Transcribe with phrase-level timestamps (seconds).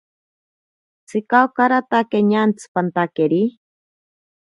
[1.07, 3.43] Tsika okaratake ñantsi pantakeri.